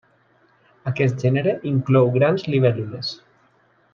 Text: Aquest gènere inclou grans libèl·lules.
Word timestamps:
Aquest 0.91 1.25
gènere 1.25 1.53
inclou 1.73 2.11
grans 2.17 2.47
libèl·lules. 2.55 3.15